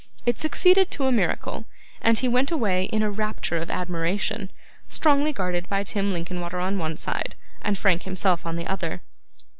[0.25, 1.65] It succeeded to a miracle;
[2.01, 4.49] and he went away in a rapture of admiration,
[4.89, 9.03] strongly guarded by Tim Linkinwater on one side, and Frank himself on the other.